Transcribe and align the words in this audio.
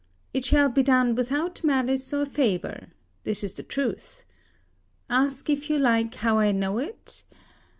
It 0.33 0.45
shall 0.45 0.67
be 0.67 0.81
done 0.81 1.13
without 1.13 1.63
malice 1.63 2.11
or 2.11 2.25
favour. 2.25 2.87
This 3.23 3.43
is 3.43 3.53
the 3.53 3.61
truth. 3.61 4.25
Ask 5.11 5.47
if 5.47 5.69
you 5.69 5.77
like 5.77 6.15
how 6.15 6.39
I 6.39 6.51
know 6.51 6.79
it? 6.79 7.23